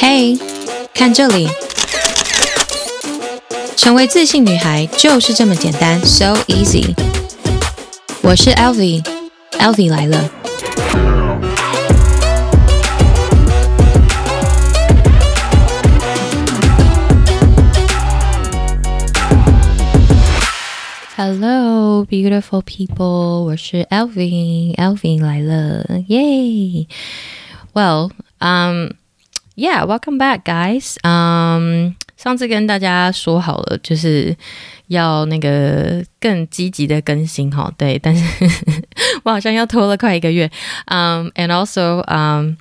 [0.00, 0.38] 嘿，
[0.94, 1.48] 看这里，
[3.76, 6.94] 成为自信女孩就是这么简单，so easy。
[8.22, 10.30] 我是 Elvie，Elvie 来了。
[21.16, 26.86] Hello, beautiful people，我是 Elvie，Elvie 来了，耶！
[27.72, 28.90] Well, um.
[29.55, 30.95] Yeah, welcome back, guys.
[31.03, 34.35] Um, 上次跟大家说好了，就是
[34.87, 37.71] 要那个更积极的更新哈。
[37.77, 38.23] 对，但是
[39.23, 40.49] 我好像要拖了快一个月。
[40.87, 42.55] Um, and also, um,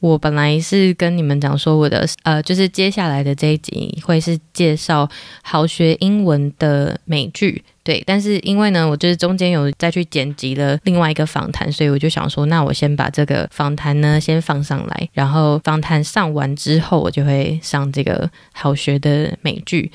[0.00, 5.08] 我本来是跟你们讲说，我的呃，就是接下来的这一集会是介绍
[5.42, 7.64] 好学英文的美剧。
[7.82, 19.92] 对，但是因为呢，我就是中间有再去剪辑了另外一个访谈，所以我就想说，那我先把这个访谈呢先放上来，然后访谈上完之后，我就会上这个好学的美剧。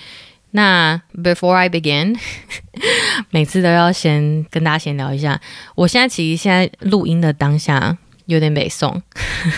[0.52, 2.16] 那 Before I begin，
[3.30, 5.40] 每次都要先跟大家闲聊一下，
[5.76, 7.98] 我现在其实现在录音的当下。
[8.30, 9.02] 有点北宋，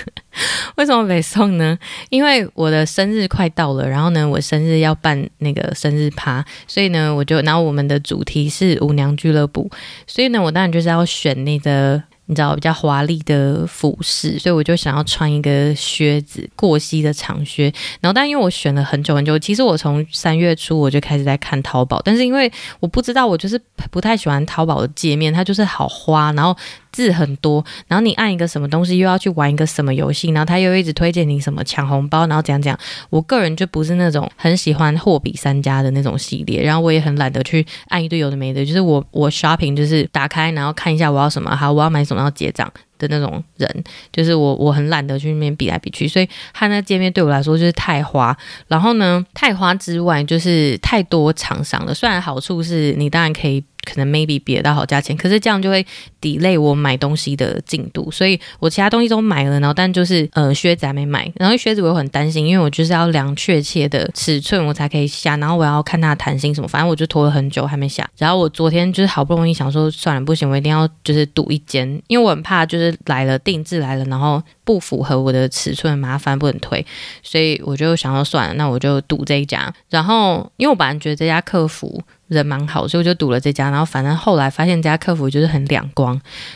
[0.78, 1.78] 为什么北宋呢？
[2.10, 9.70] 因为我的生日快到了，然后呢，我生日要办那个生日趴，所以呢，我就，然后我们的主题是舞娘俱乐部，
[10.08, 12.02] 所以呢，我当然就是要选那个。
[12.28, 17.64] 你知道比较华丽的服饰，所以我就想要穿一个靴子，过膝的长靴。
[18.00, 22.50] 然后，但因为我选了很久很久，其实我从三月初我就开始在看淘宝，但是因为
[22.80, 26.56] 我不知道，我就是不太喜欢淘宝的界面，它就是好花，然后
[26.92, 32.78] 字很多，然后你按一个什么东西又要去玩一个什么游戏，然后他又一直推荐你什么抢红包，然后讲讲。
[33.10, 42.22] 我个人就不是那种很喜欢货比三家的那种系列，然后我也很懒得去按一堆有的没的，就是我我 shopping 就是打开然后看一下我要什么，好，我要买什么。
[42.22, 48.38] 然后结账的那种人，就是我，我很懒得去那边比来比去，所以他那界面对我来说就是太花。
[48.68, 51.94] 然后呢，太花之外，就是太多厂商了。
[51.96, 53.64] 虽然好处是你当然可以。
[53.84, 55.84] 可能 maybe 比得到好价钱，可是这样就会
[56.22, 68.08] delay 我买东西的进度，所以我其他东西都买了，然后但就是呃靴子还没买，然后靴子我又很担心，因为我就是要量确切的尺寸我才可以下，然后我要看它的弹性什么，反正我就拖了很久还没下。
[68.18, 76.86] 然后我昨天就是好不容易想说算了不行，我一定要就是赌一间，因为我很怕就是来了定制来了，然后不符合我的尺寸麻烦不能退，
[77.24, 79.74] 所以我就想说算了，那我就赌这一家。
[79.90, 82.02] 然后因为我本来觉得这家客服。
[82.32, 83.70] 人蛮好，所以我就赌了这家。
[83.70, 86.11] 然后反正后来发现这家客服就是很两光，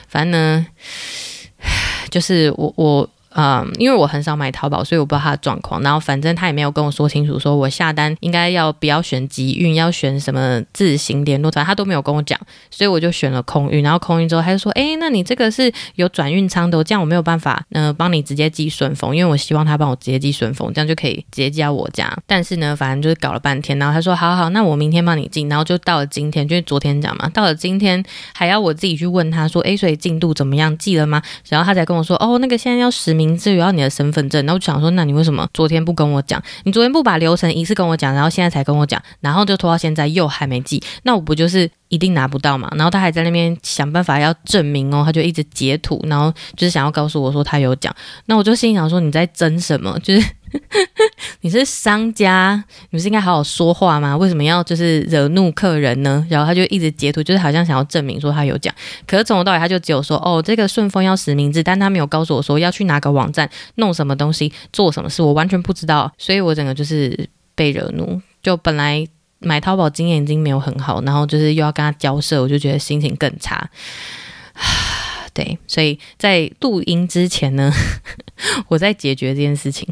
[0.07, 0.65] 反正呢，
[2.09, 3.09] 就是我我。
[3.37, 5.81] 嗯，因为我很少买淘宝，所以我不知道他的状况。
[5.81, 12.39] 然后反正他也没有跟我说清楚，说我下单应该要不要选集运，要选什么自行联络，反正他都没有跟我讲，
[12.71, 13.83] 所以我就选了空运。
[13.83, 22.15] 然后空运之后，他就说：“哎，那你这个是有转运仓的，这样我没有办法，嗯、帮你直接寄顺丰，因为我希望他帮我直接寄顺丰，这样就可以直接寄到我家。
[22.25, 25.43] 但是呢，反正就是搞了半天，然后他说：好好，那我明天帮你寄。
[25.43, 28.03] 然后就到了今天，就是昨天讲嘛，到了今天
[28.33, 30.75] 还要我自己去问他说：诶，所以进度怎么样？
[30.77, 31.21] 寄了吗？
[31.49, 34.05] 然后他才跟我说：哦，那个现在要实名制，要你的身。
[34.15, 36.41] 份证，然后我就想说，那你为什么昨天不跟我讲？
[36.63, 42.69] 你昨天不把流程一次跟我讲，然后现在才跟我讲，然后就拖到现在又还没寄，那我不就是一定拿不到嘛？
[42.75, 49.99] 然后他还在那边想办法要证明哦，他就一直截图，然后就是想要告诉我说他有奖，那我就心想说你在争什么？
[49.99, 50.25] 就是。
[51.41, 54.15] 你是商家，你不是应该好好说话吗？
[54.15, 56.25] 为什么要就是惹怒客人呢？
[56.29, 58.73] 然后他就一直截图，就是好像想要证明说他有奖，
[59.05, 68.21] 可是从头到尾他就只有说哦，这个顺丰要实名制，但他没有告诉我说要去哪个网站弄什么东西，做什么事，我完全不知道，所以我整个就是被惹怒。
[68.41, 69.05] 就本来
[69.45, 73.69] 买淘宝经验已经没有很好，然后就是又要跟他交涉，我就觉得心情更差。
[75.33, 77.69] 对，所以在录音之前呢，
[78.69, 79.85] 我在解决这件事情。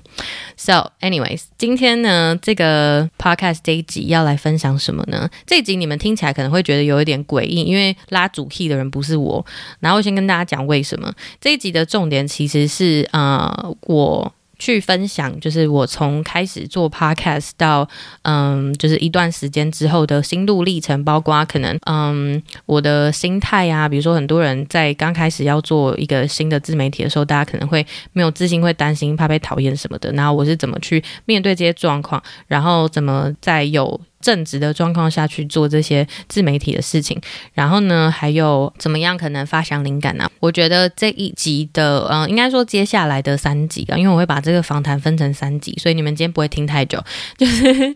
[0.55, 5.29] So, anyways，今天呢，这个 podcast 这一集要来分享什么呢？
[5.45, 9.45] 这一集你们听起来可能会觉得有一点诡异，因为拉主 key 的人不是我。
[9.81, 14.33] 然后先跟大家讲为什么这一集的重点其实是呃我。
[14.59, 17.87] 去分享，就是我从开始做 podcast 到，
[18.21, 30.11] 嗯，就是一段时间之后的心路历程，包括可能，嗯，我的心态啊，比如说很多人在刚开始要做一个新的自媒体的时候，大家可能会没有自信，会担心，怕被讨厌什么的。
[30.13, 37.21] 然后我是怎么去面对这些状况，然后怎么在有正直的状况下去做这些自媒体的事情，
[37.53, 47.03] 然后呢，还有怎么样可能发想灵感呢、我觉得这一集的，嗯、应该说接下来的三集啊，因为我会把这个访谈分成三集，所以你们今天不会听太久，
[47.37, 47.95] 就是，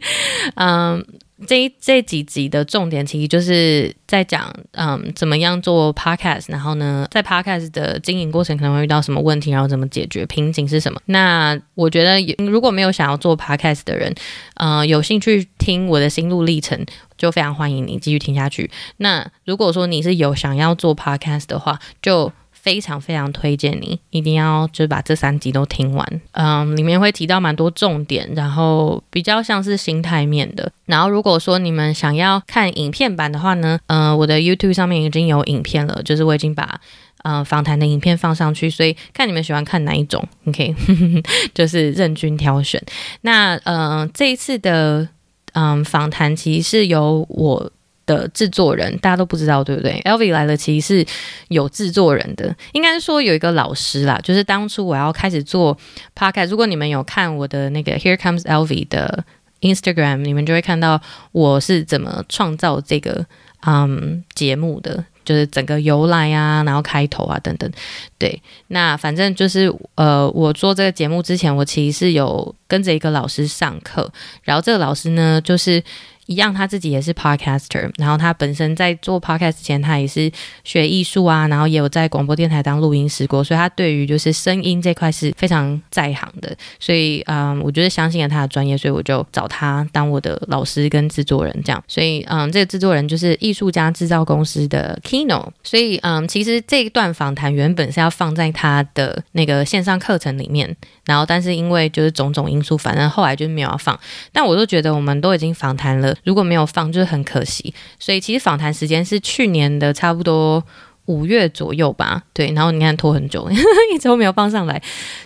[0.56, 1.03] 嗯。
[1.45, 11.00] 这这几集的重点其实就是在讲，嗯，怎么样做 podcast，然后呢，在 podcast 的经营过程可能会遇到什么问题，然后怎么解决，瓶颈是什么？
[11.06, 14.13] 那我觉得，如果没有想要做 podcast 的人，
[14.56, 16.84] 呃，有兴趣听我的心路历程，
[17.18, 18.72] 就非常欢迎你继续听下去。
[18.98, 22.31] 那如果说你是有想要做 podcast 的话，就
[22.68, 26.22] 非常非常推荐你，一定要就把这三集都听完。
[26.34, 30.69] 嗯，里面会提到蛮多重点，然后比较像是心态面的。
[30.86, 36.81] 然后如果说你们想要看影片版的话呢，嗯、呃，我的 YouTube 上面已经有影片了，就是我已经把
[37.24, 40.75] 嗯、呃、访谈的影片放上去，所以看你们喜欢看哪一种，OK，
[41.56, 42.84] 就是任君挑选。
[43.22, 45.08] 那嗯、呃，这一次的
[45.54, 47.72] 嗯访谈其实是由我。
[48.07, 51.06] 的制作人，大家都不知道，对不对？LV 来了，其实是
[51.50, 54.19] 有制作人的，应该说有一个老师啦。
[54.24, 55.77] 就是当初我要开始做
[56.15, 59.24] Podcast，如果你们有看我的那个 Here Comes LV 的
[59.62, 61.00] Instagram，你们就会看到
[61.33, 63.25] 我是怎么创造这个
[63.65, 67.69] 嗯节目的，就是整个由来啊，然后开头啊等等。
[68.18, 74.10] 对，那反正就是呃，我做这个节目之前，我其实是有跟着一个老师上课，
[74.44, 75.83] 然后这个老师呢，就是。
[76.27, 80.31] 一样，他自己也是 podcaster，然后他本身在做 podcast 前，他也是
[80.63, 86.56] 学艺术啊，然后也有在广播电台当录音师过，所以他对于就是声音这块是非常在行的。
[86.79, 91.81] 所以，嗯，我觉得相信了他的专业，所以我就找他当我的老师跟制作人这样。
[91.88, 95.47] 所以，嗯，这个制作人就是艺术家制造公司的 Kino。
[95.63, 100.75] 所以，嗯，其实这一段访谈原本是要放在他的那个线上课程里面，
[101.06, 103.97] 然后但是因为就是种种因素，反正后来就没有要放。
[104.33, 106.13] 但我都觉得我们都已经访谈了。
[106.24, 107.74] 如果没有放，就是很可惜。
[108.00, 110.64] 所以其实访谈时间是去年的差不多
[111.06, 112.24] 五月左右吧。
[112.34, 113.50] 对，然后你看拖很久，
[113.94, 114.81] 一直都没有放上来。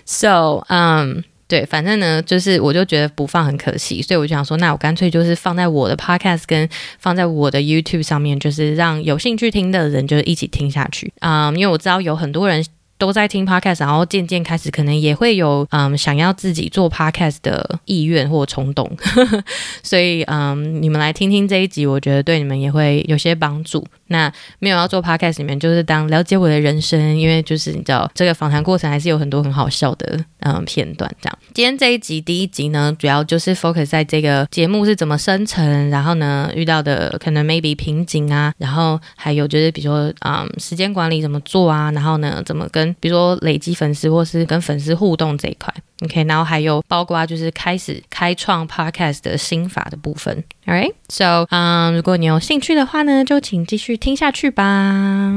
[0.05, 6.67] So，嗯、对，反正呢，就是我就觉得不放很可惜，所以我就想说，那我干脆就是放在我的 Podcast 跟
[6.99, 11.13] 放在我的 YouTube 上面，就是让有兴趣听的人就是一起听下去。
[11.19, 12.65] 嗯，因为我知道有很多人。
[13.01, 18.87] 都在听 podcast，然后渐渐开始可能也会有嗯想要自己做 podcast 的意愿或冲动，
[19.81, 23.83] 所以嗯你们来听听这一集，我觉得对你们也会有些帮助。
[24.11, 31.09] 那没有要做 podcast 里面，就是当了解我的人生，因为就是你知道这个访谈过程还是有很多很好笑的嗯片段。
[31.21, 45.73] 这样，今天这一集第一集呢，主要就是 focus 在这个节目是怎么生成，然后呢遇到的可能 maybe 瓶颈啊，然后还有就是比如说嗯时间管理怎么做啊，然后呢怎么跟比如说累积粉丝，或是跟粉丝互动这一块
[46.03, 50.43] ，OK，然后还有包括就是开始开创 Podcast 的心法的部分。
[50.65, 55.33] Alright，so，嗯，如果你有兴趣的话呢，就请继续听下去吧。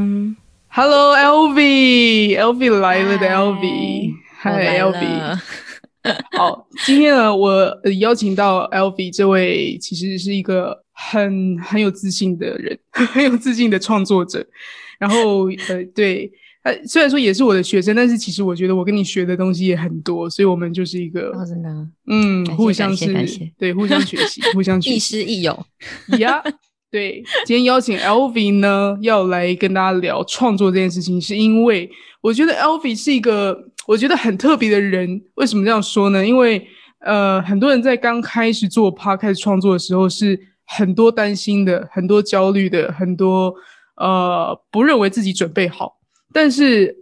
[0.68, 5.38] Hello，Elvie，Elvie 来了的 Elvie，Hi，Elvie。
[6.36, 14.46] 好，今天呢，我邀请到 Elvie 这位其实是一个很很有自信的人， 很有自信的创作者。
[14.98, 16.30] 然后，呃，对。
[16.64, 21.68] 呃，虽然说也是我的学生，但是其实我觉得我跟你学的东西也很多，所以我们就是一个，哦、真的，
[22.06, 23.06] 嗯，互相是，
[23.58, 25.52] 对，互相学习，互相 学习，亦师亦友，
[26.18, 26.52] 呀、yeah，
[26.90, 27.22] 对。
[27.44, 31.90] 今天邀请 Elvie 呢，要来跟大家聊创作这件事情，是因为
[32.22, 33.54] 我觉得 Elvie 是一个
[33.86, 35.22] 我觉得很特别的人。
[35.34, 36.26] 为什么这样说呢？
[36.26, 36.66] 因为
[37.00, 43.54] 呃，很多人在刚开始做 Podcast 创作的时候，是很多担心的，很多焦虑的，很多
[43.96, 45.98] 呃，不认为自己准备好。
[46.34, 46.96] 但是，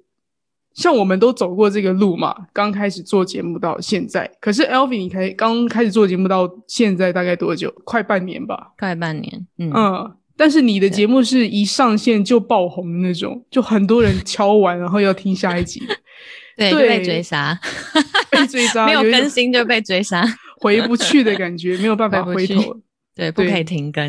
[0.74, 4.30] 像我们都走过这个路嘛，刚开始做节目到现在。
[4.38, 7.72] 可是 Elvie，你开刚开始做节目到现在大概多久？
[7.84, 8.72] 快半年吧。
[8.78, 9.72] 快半年，嗯。
[9.74, 15.82] 嗯，但是你的节目是一上线就爆红的那种，就很多人敲完然后要听下一集。
[16.54, 17.58] 对，对，被追杀，
[18.30, 20.22] 被追杀，没有更新就被追杀，
[20.60, 22.78] 回不去的感觉，没有办法回头。
[23.14, 24.06] 对，不可以停更。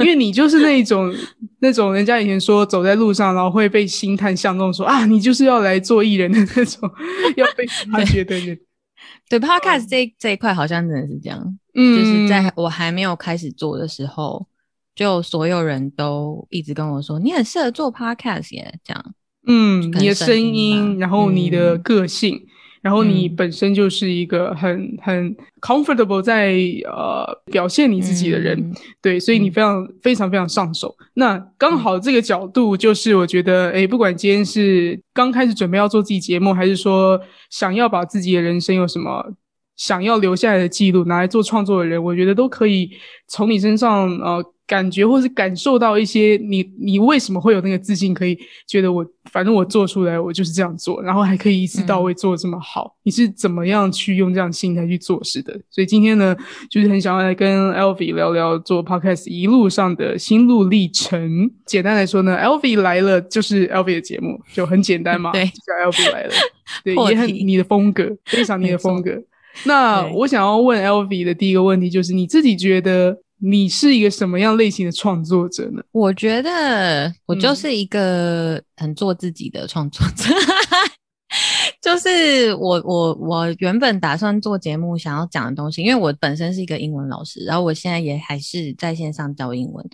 [0.00, 1.12] 因为你就是那种
[1.60, 6.90] 那种人家以前说走在路上，然后会被星探相中，说啊，你就是要来做艺人的那种，
[7.36, 8.38] 要被发掘的。
[8.38, 8.58] 人。
[9.30, 14.46] 对，Podcast 这这一块好像真的是这样，嗯，就是在我还没有开始做的时候，
[14.94, 19.14] 就所有人都一直跟我说，你很适合做 Podcast 耶，这样，
[19.46, 22.36] 嗯，你的声音，然后你的个性。
[22.36, 22.47] 嗯
[22.80, 26.54] 然后你本身就是一个很、嗯、很 comfortable 在
[26.84, 30.94] 呃表现你自己的人，嗯、对，所以你非常、嗯、非常非常上手。
[31.14, 37.20] 那刚好这个角度就是我觉得，诶，不管今天是刚开始准备要做自己节目，还是说
[37.50, 39.32] 想要把自己的人生有什么
[39.76, 42.90] 想要留下来的记录拿来做创作的人，我觉得都可以
[43.26, 55.58] 从你身上呃感觉或是感受到一些你你为什么会有那个自信，可以觉得我反正我做出来我就是这样做，然后还可以一次到位做得这么好，嗯、你是怎么样去用这样心态去做事的？
[55.70, 56.36] 所以今天呢，
[56.70, 61.50] 就是很想要来跟 Elvie 聊聊做 Podcast 一路上的心路历程。
[61.64, 66.32] 简单来说呢，Elvie 来了就是 Elvie 的节目，就很简单嘛， 对，就叫 Elvie 来了，
[66.84, 69.10] 对，也很你的风格，非常你的风格。
[69.64, 75.82] 那我想要问 Elvie 的第一个问题就是，你自己觉得你是一个什么样类型的创作者呢？
[75.92, 80.90] 我觉得我就是一个很做自己的创作者，嗯、
[81.80, 89.88] 就是我我我原本打算做节目想要讲的东西，因为我本身是一个英文老师，然后我现在也还是在线上教英文。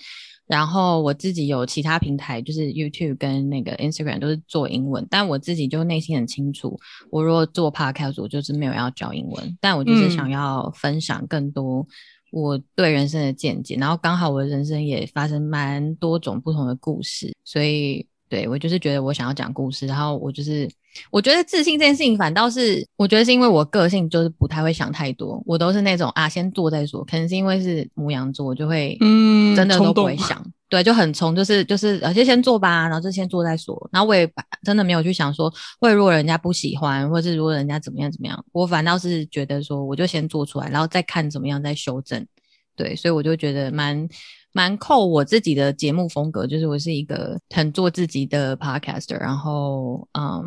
[0.47, 6.79] 然后我自己有其他平台，就是 YouTube 跟那个 Instagram 都是做英文，但我自己就内心很清楚，
[7.11, 11.87] 我如果做 Podcast，我就是没有要教英文，但我就是想要分享更多
[12.35, 13.77] 我对人生的见解。
[13.77, 20.69] 嗯、然后刚好我的人生也发生蛮多种不同的故事，所以对我就是觉得我想要讲故事，然后我就是。
[21.11, 27.05] 我觉得自信这件事情，反倒是我觉得是因为我个性就是不太会想太多，我都是那种啊，先做再说。
[27.05, 33.89] 可能是因为是母羊座，我就会嗯，真的都不会想，嗯、对，就很冲，就是就是而且先做吧，然后就先做再说。
[33.93, 34.29] 然后我也
[34.65, 42.27] 真的没有去想说，会如果人家不喜欢，或是如果人家怎么样怎么样，我反倒是觉得说，我就先做出来，然后再看怎么样再修正。
[42.75, 44.09] 对，所以我就觉得蛮。
[44.57, 50.47] 蛮扣我自己的节目风格，就是我是一个很做自己的 podcaster，然后嗯，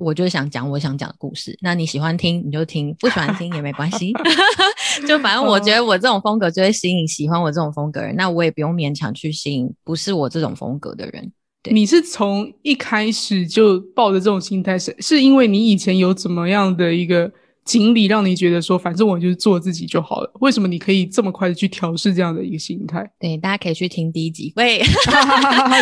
[0.00, 1.56] 我就想讲我想讲的故事。
[1.60, 4.12] 那你喜欢听你就听，不喜欢听也没关系。
[5.06, 11.30] 就反正我觉得我这种风格就会吸引喜欢我这种风格的人，那我也不用勉强去吸引不是我这种风格的人。
[11.62, 11.72] 对。
[11.72, 17.30] 你是从一开始就抱着这种心态，是是因为你以前有怎么样的一个？
[17.64, 20.30] 经历让你觉得说，反正我就是做自己就好了。
[20.40, 23.08] 为什么你可以这么快的去调试这样的一个心态？
[23.18, 24.52] 对，大家可以去听第一集。
[24.56, 24.80] 喂，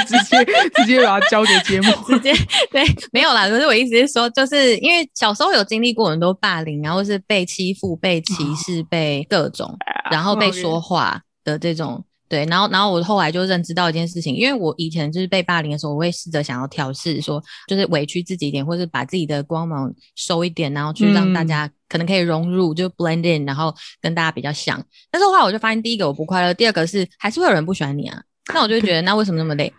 [0.06, 0.44] 直接
[0.74, 2.32] 直接把它交给节目， 直接
[2.70, 3.48] 对，没有啦。
[3.48, 9.76] 可是我意思是说，就是因为小时候有经历过很多霸凌，然后是被欺负、被歧视、被各种，
[10.10, 12.04] 然后被说话的这种。
[12.28, 24.82] 对，然后，然后我后来就认知到一件事情，因为我以前就是被霸凌的时候，我会试着想要调试，说就是委屈自己一点，或是把自己的光芒收一点，然后去让大家可能可以融入，嗯、就 blend in，然后跟大家比较像。
[25.10, 28.20] 但是后来我就发现，第一个我不快乐，第二个是还是会有人不喜欢你啊。
[28.54, 29.70] 那我就觉得，那为什么那么累？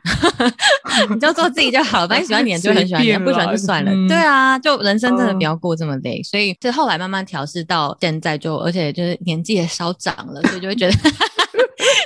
[1.10, 3.91] 你就做自己就好，反正喜欢你的就很喜欢你，不喜欢就算了。
[3.91, 6.20] 嗯、对啊，就人生真的不要过这么累。
[6.20, 10.94] 嗯、所以，这后来慢慢调试到现在就，就而且就是年纪也稍长了，所以就会觉得。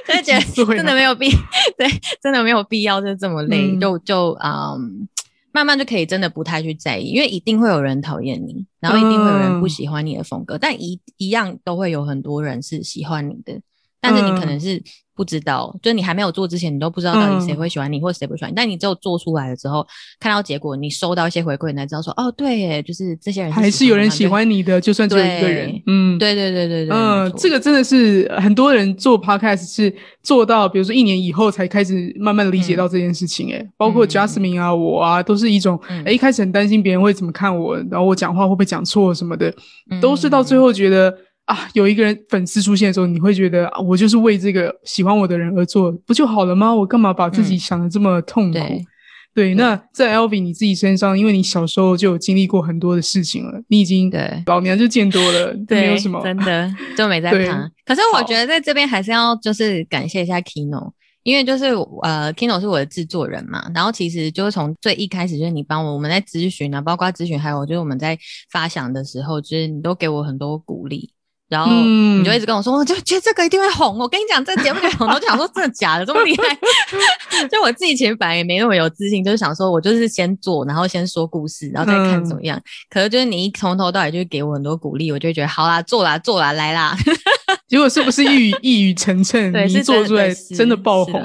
[0.08, 1.30] 就觉得真的没有必，
[1.78, 1.88] 对，
[2.22, 5.08] 真的没有必要就这么累，嗯、就就嗯，
[5.52, 13.62] 慢慢就可以真的不太去在意，因为一定会有人讨厌你，然后一定会有人不喜欢你的风格，嗯、但一一样都会有很多人是喜欢你的，
[14.04, 14.84] 但是你可能是。
[15.16, 18.56] 不知道，就你还没有做之前，你都不知道到底谁会喜欢你，嗯、或者谁不喜欢你。
[18.56, 19.86] 但你只有做出来了之后，
[20.20, 25.80] 看到结果，你收到一些回馈，你才知道说，哦，对耶，就是这些人是还是有人喜欢你的，就算只有一个人。
[25.86, 26.98] 嗯，对对对对对。
[26.98, 33.52] 嗯，这个真的是很多人做 podcast 是做到，比如说一年以后才开始慢慢理解到这件事情。
[33.52, 39.54] 诶，包括 Jasmine 啊，我啊，都是一种，哎、嗯，一开始很担心别人会怎么看我，然后我讲话会不会讲错什么的，
[40.02, 41.16] 都是到最后觉得。
[41.46, 46.74] 啊，有一个人粉丝出现的时候，你会觉得啊，我就是为这个喜欢我的人而做，不就好了吗？
[46.74, 48.58] 我干嘛把自己想的这么痛苦？
[48.58, 48.86] 嗯、对，
[49.34, 57.38] 对，那在 Elvie 你自己身上，因为你小时候就有经历过很多的事情了，你已经对老娘就见多了， 对，没有什么真的就没在怕。
[57.38, 57.48] 对
[57.86, 60.92] 可是我觉得在这边还是要就是感谢一下 Kino，
[61.24, 61.66] 因为就是
[62.04, 68.18] 呃 Kino 是我的制作人嘛，然后其实就是从最一开始就是你帮我，我们在咨询啊，包括咨询，还有就是我们在
[68.50, 71.10] 发想的时候，就是你都给我很多鼓励。
[71.54, 73.96] 然后你就一直跟我说，我就觉得这个一定会红。
[74.00, 76.58] 我跟你讲，这节目会红，我就想说 真的假的这么厉害？
[77.48, 82.58] 就我自己其实本来也没那么有自信，就是想说我就是先做，然后先说故事，然后再看怎么样。
[82.58, 86.98] 嗯、可是就是你一从头到尾就给我很多鼓励，我就觉得好啦，做啦，做啦，来啦。
[87.70, 89.52] 结果是不是一语一语成谶？
[89.52, 91.22] 对，你做出来真的爆红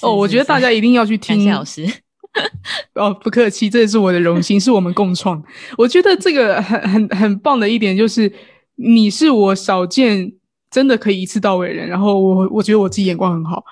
[0.00, 0.14] 哦！
[0.14, 1.50] 我觉得大家一定要去听。
[1.50, 1.86] 老师
[2.94, 5.42] 哦，不客气，这也是我的荣幸，是我们共创。
[5.76, 8.32] 我觉得这个很很很棒的一点就是。
[8.78, 10.32] 你是我少见
[10.70, 13.62] 真的可以一次到位的人，然后我我觉得我自己眼光很好，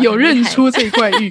[0.00, 1.30] 有认出这块玉。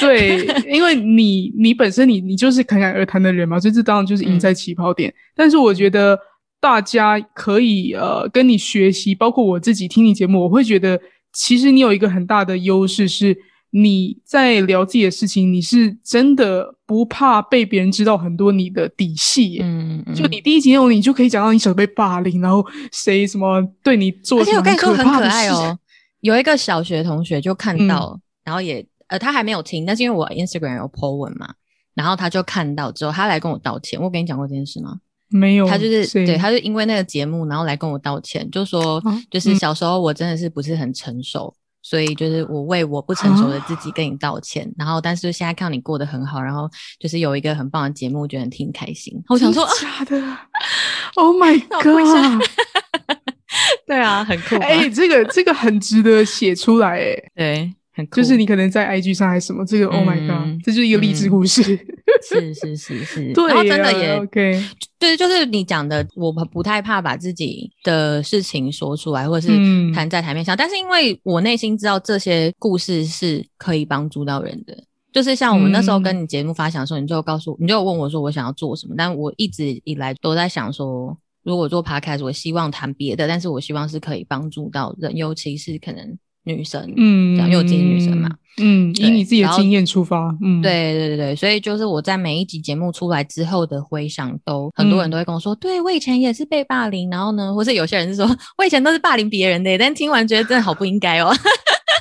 [0.00, 5.10] 对， 因为你你本身你你就是侃侃而谈的人嘛，所以这当然就是赢在起跑点。
[5.10, 6.18] 嗯、但是我觉得
[6.60, 11.00] 大家可以呃跟你学习，包括我自己听你节目，我会觉得
[11.32, 13.36] 其实你有一个很大的优势是。
[13.74, 19.58] 你在聊自己的事情，你是真的不怕被别人知道很多你的底细。
[19.62, 22.62] 嗯，嗯，就你第一集内容，你就可以讲到你小时候被霸凌，然后
[22.92, 24.76] 谁什么对你做什么可怕的事。
[24.76, 25.78] 而且我跟你说很可爱哦，
[26.20, 31.54] 有一个小学同学就看到，嗯、然后也呃他还没有听，但是因为我 Instagram 有 po 文嘛，
[31.94, 33.98] 然后他就看到之后，他来跟我道歉。
[33.98, 34.98] 我跟你讲过这件事吗？
[35.28, 41.54] 没有，他就是对，他就因为那个节目，然后来跟我道歉，就说就是小时候我真的是不是很成熟。
[41.82, 46.70] 嗯所以就是我为我不成熟的自己跟你道歉，啊、然后但是现在看到你过得很好，然后
[47.00, 49.20] 就是有一个很棒的节目，觉得挺开心。
[49.28, 50.16] 我想说，假的
[51.16, 52.48] ？Oh my god！
[53.84, 54.54] 对啊，很酷。
[54.56, 57.74] 哎、欸，这个这个很值得写出来，哎，对。
[58.10, 61.62] 就是你可能在 IG 上还是什么，这个 Oh my God，、嗯、这就是一个励志故事。
[62.26, 64.64] 是是是是，对，然后真的也 OK。
[64.98, 69.56] 对，就是你讲的，我不太怕把自己的事情说出来，或者是
[69.92, 70.54] 摊在台面上。
[70.54, 78.94] 嗯、但是因为我内心知道这些故事是可以帮助到人的，就是像我们那时候跟你节目发想的时候，你就告诉我，你就问我说我想要做什么。
[78.96, 86.16] 但我一直以来都在想说，如果做 Podcast，我希望谈别的，但是我希望是可以帮助到人，尤其是可能。
[86.44, 88.28] 女生，嗯，这样，因为我自己女生嘛，
[88.60, 98.26] 嗯，以你自己的经验出发，嗯，对对对对，所以就是我在每一集节目出来之后的回想，都很多人都会跟我说，嗯、对我以前也是被霸凌，然后呢，或是有些人是说
[98.58, 101.32] 我以前都是霸凌别人的，但听完觉得真的好不应该哦，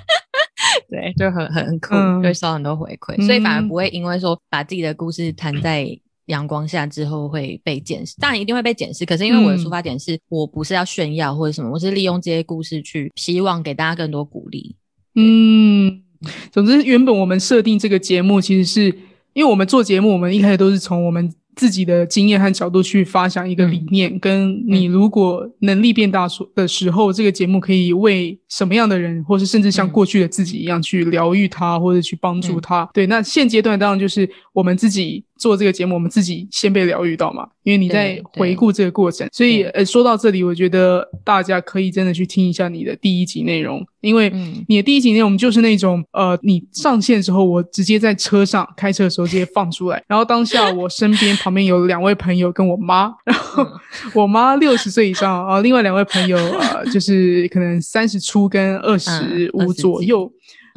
[0.90, 5.88] 对，就很很酷，嗯、就收到很多回馈，所以反而不会因为说把自己的故事谈在。
[6.26, 9.06] 阳光下之后会被检视，当然一定会被检视。
[9.06, 14.76] 可是因为我的出发点是我不是要炫耀或者什么，嗯、我是利用这些故事去希望给大家更多鼓励。
[15.16, 16.02] 嗯，
[16.52, 18.86] 总之原本我们设定这个节目，其实是
[19.34, 21.32] 因为我们做节目，我们一开始都是从我们。
[21.54, 26.26] 自己的经验和角度去发想一个理念，嗯、跟你如果能力变大
[26.56, 32.84] 的时候，嗯、这个节目可以为什么样的人，或是甚至像过去的自己一样去疗愈他，或者去帮助他。
[32.84, 37.48] 嗯、对，那现阶段当然就是我们自己做这个节目，我们自己先被疗愈到嘛。
[37.64, 44.32] 因为你在回顾这个过程，所以呃，说到这里，我觉得大家可以真的去听一下你的第一集内容，因为
[44.68, 53.66] 你的第一集内容就是那种呃，你上线之后，我直接在车上开车的时候直接放出来，然后当下我身边旁边有两位朋友跟我妈， 然后
[54.16, 60.32] 我妈六十岁以上啊，另外两位朋友呃，就是可能三十出跟二十五左右。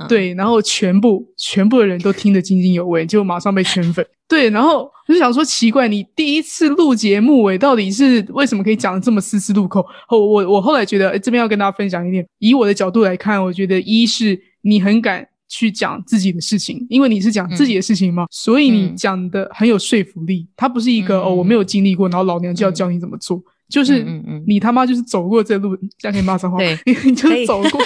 [0.08, 4.04] 对，然后全部全部的人都听得津津有味，就马上被圈粉。
[4.26, 9.84] 对，然后我就想说，奇怪，你第一次录节目，诶，到底是为什么可以讲的这么丝丝入扣？
[10.08, 20.49] 后我我后来觉得，诶，这边要跟大家分享一点，以我的角度来看，我觉得一是你很敢去讲自己的事情，因为你是讲自己的事情嘛，嗯、所以你讲的很有说服力。
[20.56, 23.40] 它不是一个、嗯、哦，我没有经历过，然后老娘就要教你怎么做。
[23.68, 24.04] 就是
[24.46, 26.58] 你他妈就是走过这路，这样可以骂脏话。
[26.58, 27.80] 对，你就是走过，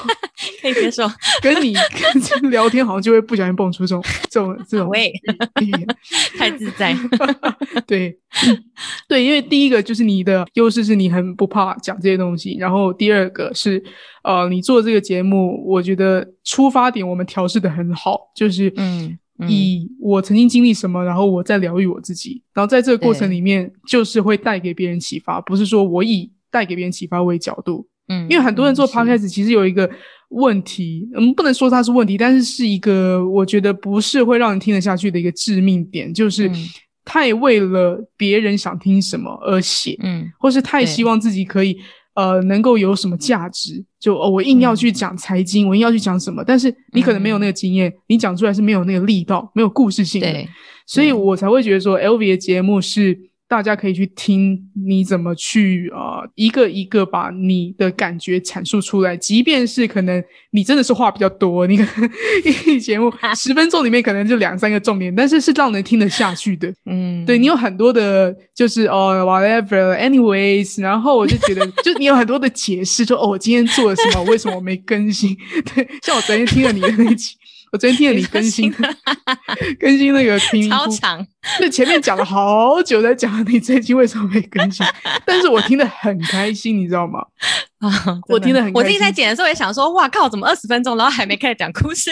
[0.60, 1.08] 可以接受。
[1.40, 1.74] 跟你
[2.40, 4.88] 跟聊天，好像就会不小心蹦出这种这 种这种。
[4.88, 5.12] 喂，
[6.36, 6.96] 太自在。
[7.86, 8.18] 对
[9.08, 13.82] 对，因为第一个就是你的优势是你很不怕讲这些东西，然后第二个是
[14.24, 19.18] 呃，你做这个节目，我觉得出发点我们调试的很好，就是嗯。
[19.46, 27.86] 以我曾经经历什么，然后我在疗愈我自己，然后在这个过程里面，就是会带给别人启发，不是说我以带给别人启发为角度。
[28.08, 29.88] 嗯，因为很多人做 podcast 其实有一个
[30.30, 36.50] 问题，嗯，不能说它是问题，但是是一个我觉得不是会让人听得下去的一个致命点，就是
[37.04, 41.78] 太为了别人想听什么而写，嗯，或是太希望自己可以。
[42.18, 43.84] 呃，能够有什么价值？
[44.00, 46.42] 就哦，我硬要去讲财经，嗯、我硬要去讲什么？
[46.44, 50.48] 但是你可能没有那个经验，嗯、你讲出来是没有那个力道，没有故事性的，对
[50.84, 53.27] 所以我才会觉得说，LV 的节目是。
[53.48, 59.16] 大家可以去听你怎么去啊、呃，一个一个把你的感觉阐述出来。
[59.16, 62.10] 即便是可能你真的是话比较多，你可能
[62.44, 66.70] 一期节目 十分钟里面可能就两三个重点，但是是让人听得下去的。
[66.84, 75.34] 嗯，对，你有很多的，就是哦，whatever，anyways，然后我就觉得，就你有很多的解释，说哦，我今天做了什么，为什么我没更新？
[75.74, 77.37] 对，像我昨天听了你的那一集。
[77.72, 78.72] 我昨天听了你更新，
[79.78, 81.24] 更新那个听超长，
[81.60, 84.86] 那前面讲了好久，在讲你最近为什么没更新，
[85.26, 87.20] 但是我听得很开心，你知道吗？
[87.78, 87.90] 啊，
[88.28, 88.74] 我听得很开心。
[88.74, 92.10] 我自己在剪的时候也想说，哇靠，怎么二十分钟，然后还没开始讲故事？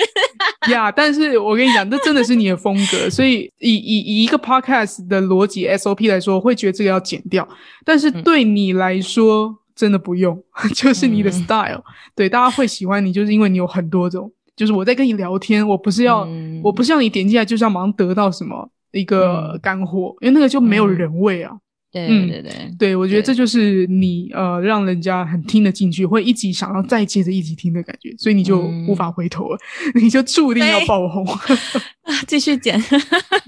[0.71, 7.47] 呀，yeah, 但是我跟你讲，这真的是你的风格，所以以以以一个 podcast 的逻辑 SOP 来说，我会觉得这个要剪掉，
[7.85, 10.40] 但是对你来说，嗯、真的不用，
[10.75, 11.83] 就是你的 style，、嗯、
[12.14, 14.31] 对，大家会喜欢你，就是因为你有很多种。
[14.57, 21.53] 就是我在跟你聊天，我不是要，嗯、我不是要你点进来，就是要马上得到什么一个干货，嗯、因为那个就没有人味啊。
[21.92, 29.59] 对对对对，对，我觉得这就是你呃，让人家很听得进去，会一集想要再接着一集听的感觉，所以你就无法回头了，
[29.95, 31.25] 嗯、 你就注定要爆红。
[32.27, 32.79] 继续剪，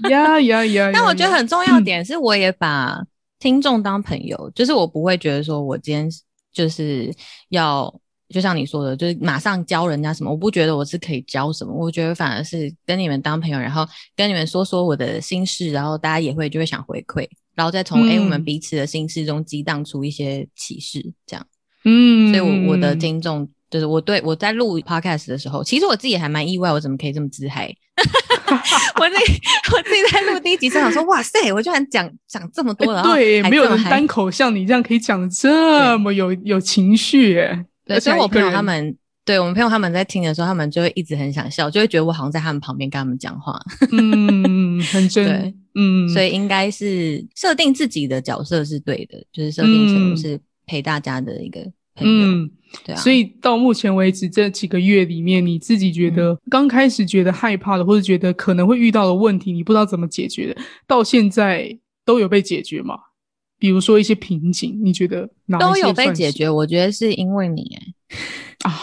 [0.09, 0.89] 呀呀呀！
[0.91, 2.97] 但我觉得很重要点是，我也把
[3.39, 6.09] 听众当朋友，嗯、就是我不会觉得说我今天
[6.51, 7.13] 就是
[7.49, 7.93] 要。
[8.29, 21.45] 就像你说的，就是马上教人家什么，我不觉得我是可以教什么，我觉得反而是跟你们当朋友，然后跟你们说说我的心事，然后大家也会就会想回馈，然后再从哎、嗯、我们彼此的心事中激荡出一些启示，这样。
[21.85, 27.73] 嗯，所以我我的听众就是我对我在录 podcast 的时候，其实我自己也还蛮意外，我怎么可以这么自嗨？
[28.99, 29.41] 我自己
[29.73, 43.59] 我自己在录第一集，就想说哇塞，我居然讲讲这么多了，对，没有人单口像你这样可以讲这么有有情绪，哎，对，所以我朋友他们，对我们朋友他们在听的时候，他们就会一直很想笑，就会觉得我好像在他们旁边跟他们讲话，
[43.91, 51.59] 嗯，很真，对，嗯，所以应该是设定自己的角色是对的，就是设定成是陪大家的一个。
[52.01, 52.49] 嗯，
[52.85, 62.95] 对啊，所以到目前为止这几个月里面，你自己觉得刚开始觉得害怕的，或者觉得可能会遇到的问题，你不知道怎么解决的，到现在都有被解决吗？
[63.59, 66.49] 比如说一些瓶颈，你觉得哪都有被解决？
[66.49, 68.17] 我觉得是因为你哎
[68.63, 68.81] 啊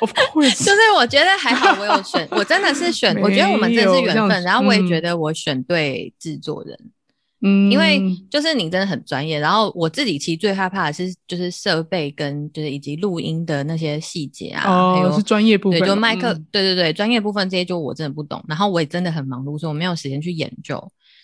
[0.34, 6.78] 就是我觉得还好，我有选，我真的是 选，我觉得我们真的是缘分，然后我也觉得我选对制作人。
[7.42, 20.76] 嗯，因为就是你真的很专业，然后我自己其实最害怕的是就是设备跟就是以及录音的那些细节啊，哦，还有是专业部分，对，就麦克，嗯、对对对，专业部分这些就我真的不懂，然后我也真的很忙碌，所以我没有时间去研究，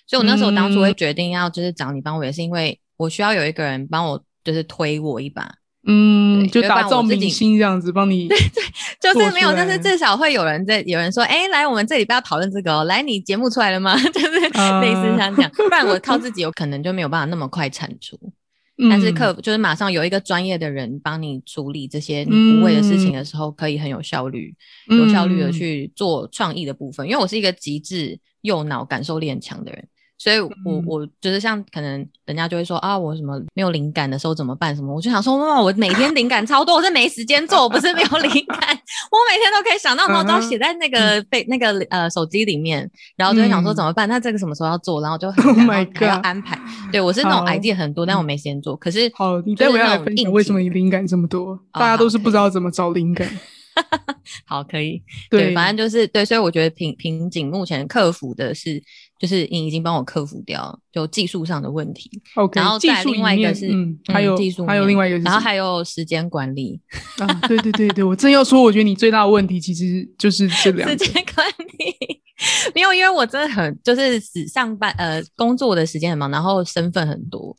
[0.07, 5.51] 所以我那时候当初会决定要就是找你帮我，也是因为我需要有一个人帮我就是推我一把。
[5.88, 8.62] 嗯，就打造明星这样子，帮你 对对，
[9.01, 13.97] 就是没有，但是至少会有人在，有人说，哎、欸，来，我们这里不要讨论这个哦，来，你节目出来了吗？
[14.11, 18.19] 就是类似像这样，不然我靠自己有可能就没有办法那么快产出。
[18.79, 24.53] 嗯、但是客就是马上有一个专业的人帮你处理这些你无谓的事情的时候，可以很有效率、
[24.90, 27.07] 嗯、有效率的去做创意的部分。
[27.07, 29.88] 因为我是一个极致右脑感受力很强的人。
[30.18, 34.74] 所以我，我我就是像可能人家就会说啊，我什么没有灵感的时候怎么办？
[34.74, 34.94] 什么？
[34.94, 38.59] 我就想说，哇，我每天灵感超多，我是没时间做，我不是没有灵感，
[39.12, 44.09] 我每天都可以想到，然后都要写在那个被、嗯、那个呃手机里面，然后就会想说怎么办？
[44.09, 45.02] 那这个什么时候要做？
[45.02, 46.59] 然后就很 Oh my God 要安排。
[46.90, 48.74] 对我是那种 idea 很多，但我没时间做。
[48.74, 51.59] 可是好，你待会要来分享为什么你灵感这么多？
[51.72, 53.29] 大家都是不知道怎么找灵感。
[54.46, 55.02] 好，可以。
[55.29, 58.83] 对，对，反正就是对，所以我觉得瓶瓶颈目前克服的是。
[59.18, 62.61] 就是你已经帮我克服掉就技术上的问题，OK。
[62.61, 66.79] 然后再另外一个是，嗯，还有技术，还有另外一个是，然后还有时间管理
[67.18, 70.98] 啊，对对对对，我正要说，我觉得你最大的问题其实就是这两个。
[70.98, 71.48] 时间管
[71.79, 72.20] 理
[72.74, 77.57] 没有，因为我真的很就是上班呃工作的时间很忙，然后身份很多，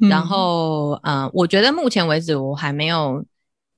[0.00, 3.22] 嗯、然后呃，我觉得目前为止我还没有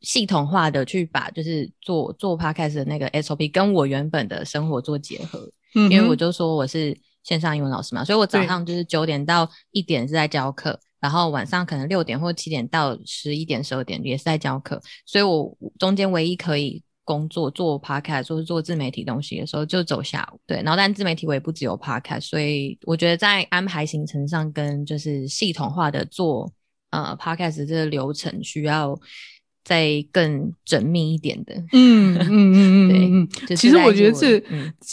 [0.03, 6.97] 系统化的去把就是做做 podcast 的那个 SOP 跟我原本的生活做结合，嗯，因为我就说我是。
[7.29, 20.41] 线上英文老师嘛，所以我早上就是九点到一点是在教课，然后晚上可能六点或七点到十一点、十二点也是在教课，所以我中间唯一可以工作做 podcast 或是做自媒体东西的时候就走下午。
[20.47, 26.51] 对，然后但自媒体我也不只有 podcast，所以我觉得在安排行程上跟就是系统化的做
[26.93, 28.99] 呃 podcast 这个流程需要。
[29.69, 34.43] 再更缜密一点的，嗯嗯嗯 嗯，对，嗯，其实我觉得这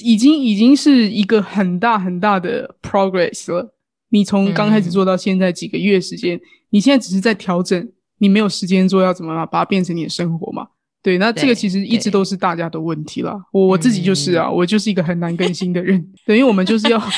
[0.04, 3.74] 已经、嗯、已经是一个很大很大的 progress 了。
[4.10, 10.68] 你从刚开始做到现在几个月时间，嗯、你现在只是在调整，你没有时间做，要怎么把它变成你的生活嘛？
[11.06, 13.40] 对，那这个其实一直都是大家的问题啦。
[13.52, 17.00] 我我自己就是啊，我就是一个很难更新的人，对，因为我们就是要。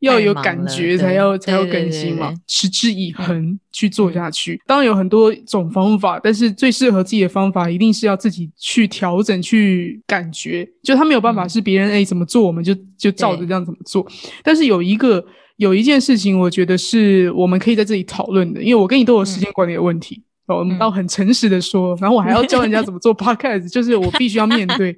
[0.00, 4.54] 要有感觉才要才要更新嘛，持之以恒去做下去。
[4.54, 10.64] 嗯、当然有很多种方法，但是最适合自己的方法一定是要自己去调整、去感觉。
[10.84, 14.06] 就他没有办法是别人哎、嗯、怎么做，我们就就照着这样怎么做。
[14.44, 15.24] 但是有一个
[15.56, 20.22] 有一件事情，我觉得是我们可以在这里讨论的，因为我跟你都有时间管理的问题。
[20.54, 24.96] 嗯、我们倒很诚实的说，然后我还要教人家怎么做 podcast，就是我必须要面对。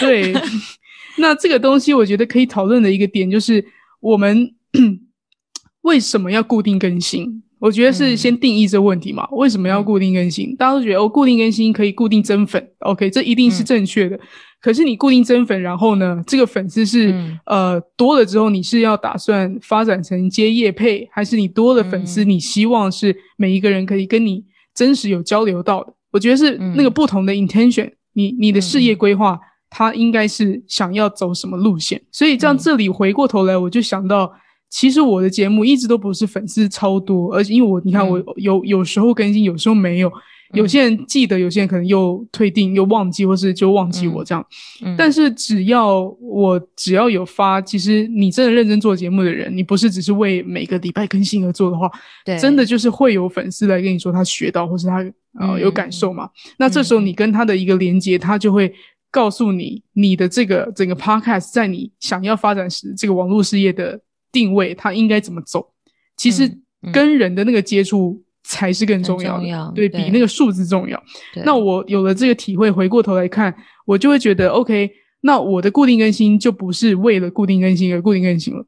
[0.00, 0.32] 对，
[1.18, 3.64] 那这个东西我觉得可以讨论的一个点就是。
[4.02, 4.50] 我们
[5.82, 7.42] 为什么要固定更新？
[7.58, 9.28] 我觉得是先定义这问题嘛。
[9.30, 10.56] 嗯、为什么要固定更新？
[10.56, 14.16] 大家都觉得哦，固定更新可以固定增粉，OK，这一定是正确的。
[14.16, 14.20] 嗯、
[14.58, 24.42] 可是你固定增粉，然后呢，这个粉丝是、嗯、呃多了之后，你是要打算发展成接业配，还是你多了粉丝，你希望是每一个人可以跟你
[24.74, 25.92] 真实有交流到的？
[26.10, 29.38] 我觉得是那个不同的 intention，你你的事业规划。
[29.72, 34.32] 他应该是想要走什么路线，所以这样这里回过头来，我就想到，嗯、
[34.68, 40.12] 其实我的节目一直都不是粉丝超多，而且因为我你看我有、嗯、有时候更新，有时候没有，
[40.52, 44.44] 有些人记得，有些人可能又退订又忘记，或是就忘记我这样。
[44.82, 51.90] 嗯嗯、但是只要我只要有发，其实你真的认真做节目的人，你不是只是为每个礼拜更新而做的话，
[52.24, 55.02] 对，真的就是会有粉丝来跟你说他学到，或是他
[55.34, 56.28] 啊、呃、有感受嘛。
[56.58, 58.72] 那这时候你跟他的一个连接，他就会
[59.10, 64.00] 告诉你你的这个整个 podcast 在你想要发展时这个网络事业的
[64.32, 65.72] 定位，它应该怎么走。
[66.16, 66.50] 其实
[66.92, 71.00] 跟人的那个接触才是更重要的，要对，对比那个数字重要。
[71.44, 73.54] 那我有了这个体会，回过头来看，
[73.86, 74.90] 我就会觉得 OK。
[75.20, 78.66] 那我的固定更新就不是为了固定更新而固定更新了。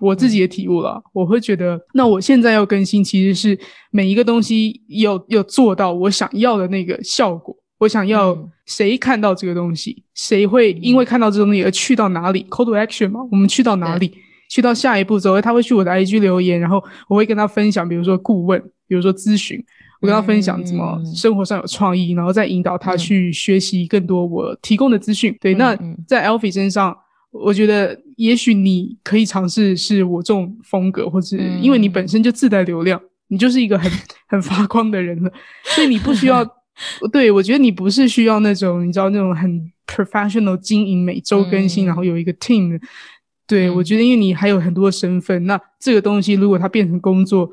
[0.00, 3.58] 我自己的体悟了，嗯、我会觉得，那我现在要更新，其实是
[3.90, 7.56] 每一个东西要要做到我想要的那个效果。
[7.78, 14.12] 我想要谁看到这个东西，谁会因为看到这个东西而去到哪里？Call to action 嘛，我们去到哪里？
[14.50, 18.62] 去到下一步之后，他会去我的 IG 留言，然后我会跟他分享，比如说顾问，
[18.94, 19.60] 比如说咨询。
[20.00, 25.32] 我跟他分享怎么生活上有创意，嗯、然后再引导他去学习更多我提供的资讯。
[25.32, 25.74] 嗯、对，那
[26.06, 26.94] 在 Alfie 身上，
[27.30, 33.90] 我觉得也许你可以尝试是我这种风格，或者因为你本身就自带流量，你就是一个很
[34.28, 35.32] 很发光的人了，
[35.64, 36.44] 所以你不需要。
[37.10, 42.78] 对，我觉得你不是需要那种你知道那种很 professional 经营每周更新，嗯、然后有一个 team。
[43.46, 47.48] 对，嗯、我觉得因为你还有很多身份，那这个东西如果它变成工作。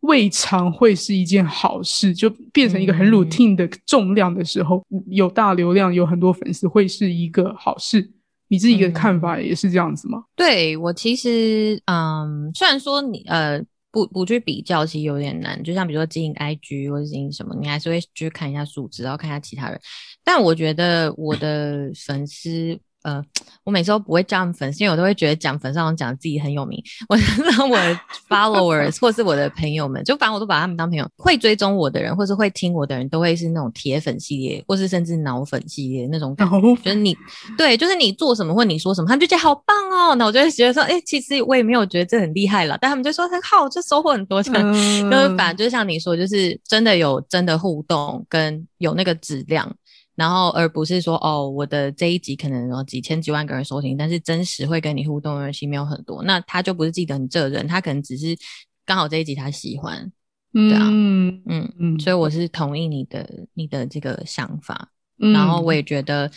[0.00, 8.10] 未尝会是一件好事，就变成一个很 routine 的重量的时候，嗯、有大流量，有很多粉丝，会是一个好事。
[8.48, 10.18] 你自己的看法也是这样子吗？
[10.18, 15.62] 嗯、对，我其实，嗯，虽然说你呃不不去比较，其实有点难。
[15.62, 19.80] 就像比如说经营 IG 或者经营什么，你还是会去看一下数值，然后看一下其他人。
[20.24, 22.78] 但我觉得我的粉丝。
[23.02, 23.24] 呃，
[23.64, 26.82] 我每次都不会叫他们粉丝，因为我都会觉得讲粉丝好像讲自己很有名。
[27.08, 27.16] 我
[27.56, 31.08] 让我的 followers 或是我的朋友们，就反正我都把他们当朋友。
[31.16, 36.56] 会追踪我的人，或是会听我的人，都会是那种铁粉系列，或是甚至脑粉系列那种感觉。
[36.56, 36.78] Oh.
[36.82, 37.16] 就是你
[37.56, 40.14] 对，就是你做什么或你说什么，他们就觉得好棒哦。
[40.16, 44.42] 那我就会觉得说，哎、欸，其实我也没有觉得这很厉害了，但他们就说很好，就收获很多。
[44.42, 45.10] 这样、uh.
[45.10, 49.74] 就是反正就像你说，就是真的有真的互动，跟有那个质量。
[50.20, 58.36] 然后，而不是说哦，我的这一集可能有几千几万个人收听，但是真实会跟你互动的人其实没有很多，那他就不是记得你这个人，他可能只是
[58.84, 60.12] 刚好这一集他喜欢，
[60.52, 66.30] 对啊，嗯嗯嗯，所以我是同意你的你的这个想法，嗯、然后我也觉得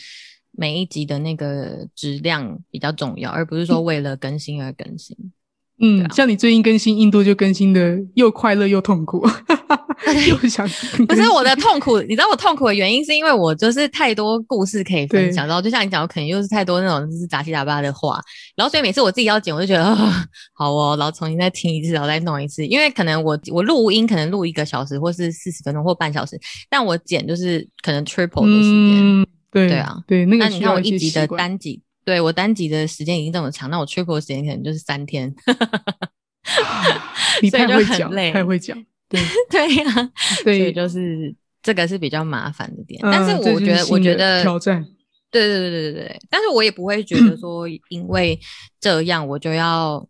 [0.51, 5.17] 每一集的那个质量比较重要，而不是说为了更新而更新。
[5.79, 9.25] 嗯，像你最近更新印度就更新的又快乐又痛苦，
[10.29, 10.67] 又想
[11.07, 18.21] 不是我的痛苦， 你知道我痛苦的原因是因为我就是太多故事可以分享，然后就像你讲，我可能又是太多那种就是杂七杂八的话，
[18.55, 31.81] 然后所以每次我自己要剪，我就觉得啊好哦，然后重新再听一次，然后再弄一次，因为可能我我录音可能录一个小时或是四十分钟或半小时，但我剪就是可能 triple 的时间，嗯、对对啊，对那个那你看我一集的单集。
[32.05, 35.33] 对，我单集的时间已经这么长，那我 triple 的时间可能就是三天，
[37.41, 40.11] 你太会讲，太会讲，对 对呀、啊，
[40.43, 42.99] 对，所以就是这个是比较麻烦的点。
[43.03, 44.85] 嗯、但是我觉得，我觉得挑战，
[45.31, 48.37] 对对对对对对，但是我也不会觉得说，因为
[48.81, 50.05] 这样我就要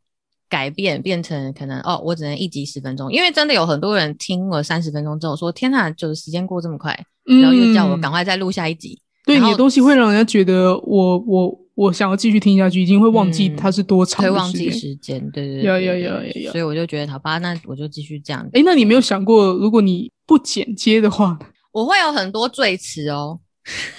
[0.50, 6.92] 改变，变成可能哦，我只能一集十分钟，因为真的有很多人听了三十分钟之后说，天哪，就是时间过这么快，
[7.24, 9.00] 然后又叫我赶快再录下一集。
[9.00, 18.48] 嗯对，你的东西会让人家觉得我我我想要继续听下去，已经会忘记它是多长会忘记时间，对对对，要要要要，所以我就觉得好吧，那我就继续这样。
[18.54, 21.38] 诶，那你没有想过，如果你不剪接的话，
[21.74, 23.40] 我会有很多赘词哦。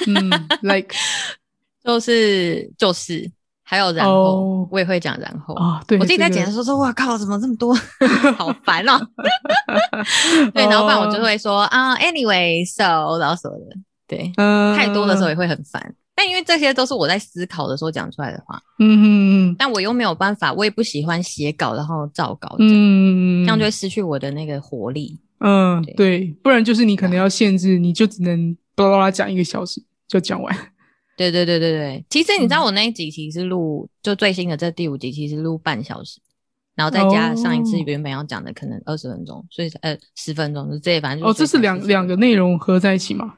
[0.06, 0.30] 嗯
[0.62, 0.94] ，like
[1.82, 3.28] 就是就是，
[3.62, 7.74] 还有然后我也会讲然后啊，对我自己在剪的时候说，哇靠，怎么这么多，
[8.36, 9.00] 好烦哦。
[10.54, 13.76] 对，然后不然我就会说啊，anyway，so 然后什么的。
[14.06, 19.04] 对，嗯，太多的时候也会很烦，但因为这些都是我在思考的时候讲出来的话，嗯哼
[19.50, 30.56] 嗯，但我又没有办法，我也不喜欢写稿然后照稿这样，嗯，这样就会失去我的那个活力，嗯，对，对，不然就是你可能要限制，你就只能巴拉巴拉讲一个小时就讲完，
[31.16, 36.20] 对对对对对，其实你知道我那一集其实是录，就最新的这第五集其实录半小时，
[36.76, 43.34] 然后再加上一次原本要讲的可能二十分钟，所以呃十分钟，就这反正哦，这是两两个内容合在一起吗？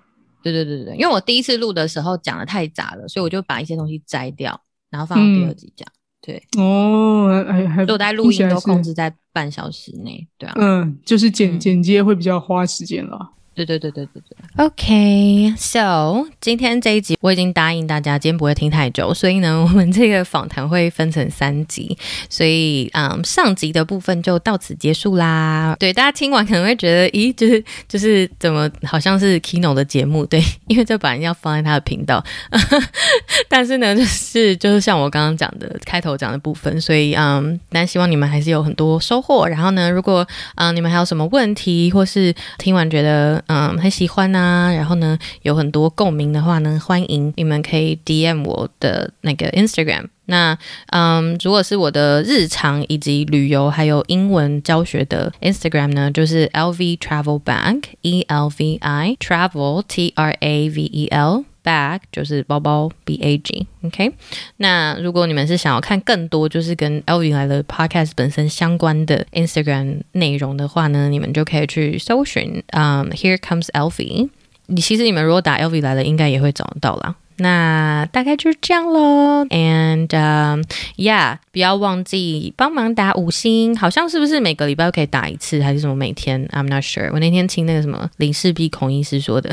[0.52, 5.86] 对对对对，因为我第一次录的时候讲的太杂了，所以我就把一些东西摘掉，然后放到第二集讲。
[5.88, 13.32] 嗯、对哦，还还，所以我在录音都控制在半小时内，对啊，嗯，就是剪剪接会比较花时间了。
[13.56, 14.36] 对对对对对对。
[14.64, 21.96] OK，so 今天这一集我已经答应大家，今天不会听太久，所以呢，我们这个访谈会分成三集，
[22.28, 25.74] 所以嗯，上集的部分就到此结束啦。
[25.80, 30.26] 对，大家听完可能会觉得，咦，就是就是怎么好像是 Kino 的节目？
[30.26, 32.22] 对，因为这本来要放在他的频道，
[33.48, 39.48] 但是呢，就是就是像我刚刚讲的开头讲的部分，所以嗯，但希望你们还是有很多收获。
[39.48, 43.42] 然后呢，如果嗯你们还有什么问题，或是听完觉得。
[43.46, 50.06] 嗯很喜欢呐，然后呢有很多共鸣的话呢，欢迎你们可以 DM 我的那个 Instagram。
[50.28, 60.82] 那嗯，如果是我的日常以及旅游还有英文教学的 Instagram 呢，就是 L V Travel Bank E L V I Travel T R A V
[60.82, 64.12] E L Bag，就是包包 B A G，OK。
[64.58, 74.28] 那如果你们是想要看更多就是跟 LV 来了 Podcast 本身相关的 Instagram 内容的话呢，你们就可以去搜寻嗯，Here Comes LV。
[74.68, 77.16] 你其实你们如果打 LV 来了，应该也会找得到啦。
[77.38, 80.08] 那大概就是这样喽，and、
[80.96, 87.10] yeah，不要忘记帮忙打五星，好像是不是每个礼拜都可以打一次，还是什么每天？I'm not sure。
[87.12, 89.52] 我那天听那个什么林氏璧孔医师说的，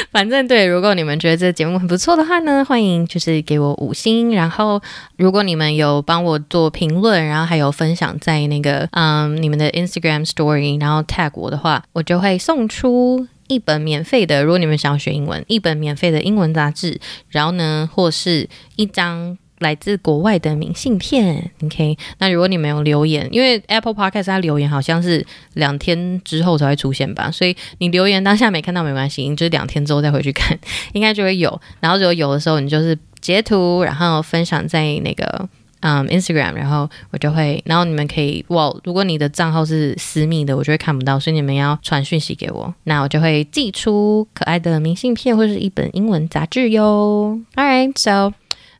[0.10, 4.80] 反正对，如果你们觉得这节目很不错的话呢，欢迎就是给我五星，然后
[5.16, 13.26] 如果你们有帮我做评论，然后还有分享在那个嗯你们的 Instagram Story，然后 tag 我的话，我就会送出。
[13.48, 21.96] 一本免费的，如果你们想要学英文，一本免费的英文杂志，然后呢，或是一张来自国外的明信片，OK。
[22.18, 30.58] 那如果你没有留言，因为 Apple Podcast 它留言好像是两天之后才会出现吧，所以你留言当下没看到没关系，你就是两天之后再回去看，
[30.92, 31.60] 应该就会有。
[31.78, 35.48] 然后如果有的时候，你就是截图，然后分享在那个。
[35.82, 47.40] 嗯、Instagram，然后我就会，然后你们可以，哇，如果你的账号是私密的，我就会看不到，所以你们要传讯息给我，那我就会寄出可爱的明信片或是一本英文杂志哟。
[47.54, 48.34] All right, so.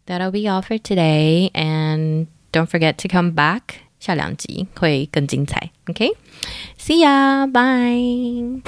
[0.09, 3.61] that'll be all for today, and don't forget to come back，
[3.99, 5.71] 下两集会更精彩。
[5.87, 8.61] OK，see ya，bye。